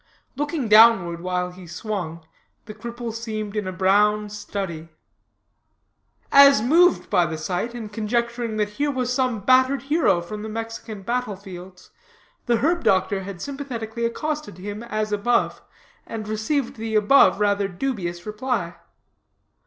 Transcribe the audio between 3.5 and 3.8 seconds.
in a